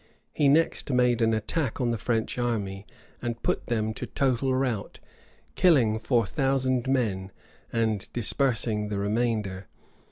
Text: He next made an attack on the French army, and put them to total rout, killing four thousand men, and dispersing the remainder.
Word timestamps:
He 0.33 0.47
next 0.49 0.91
made 0.91 1.21
an 1.21 1.31
attack 1.31 1.79
on 1.79 1.91
the 1.91 1.97
French 1.99 2.39
army, 2.39 2.87
and 3.21 3.43
put 3.43 3.67
them 3.67 3.93
to 3.93 4.07
total 4.07 4.51
rout, 4.55 4.99
killing 5.53 5.99
four 5.99 6.25
thousand 6.25 6.87
men, 6.87 7.31
and 7.71 8.11
dispersing 8.11 8.87
the 8.89 8.97
remainder. 8.97 9.67